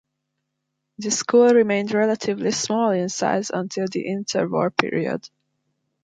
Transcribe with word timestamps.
The 0.97 1.11
school 1.11 1.53
remained 1.53 1.91
relatively 1.91 2.49
small 2.49 2.89
in 2.89 3.07
size 3.09 3.51
until 3.53 3.85
the 3.91 4.07
inter-war 4.07 4.71
period. 4.71 5.29